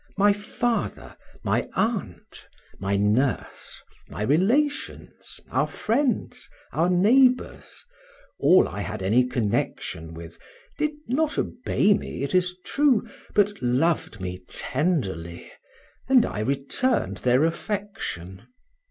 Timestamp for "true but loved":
12.65-14.19